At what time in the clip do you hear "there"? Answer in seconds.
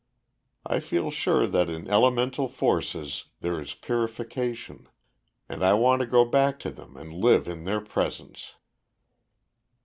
3.41-3.61